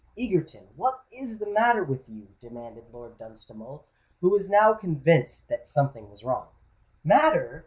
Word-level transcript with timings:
"Egerton, 0.17 0.69
what 0.75 1.01
is 1.11 1.37
the 1.37 1.45
matter 1.47 1.83
with 1.83 2.09
you?" 2.09 2.29
demanded 2.41 2.85
Lord 2.91 3.19
Dunstable, 3.19 3.85
who 4.19 4.31
was 4.31 4.49
now 4.49 4.73
convinced 4.73 5.47
that 5.49 5.67
something 5.67 6.09
was 6.09 6.23
wrong. 6.23 6.47
"Matter! 7.03 7.59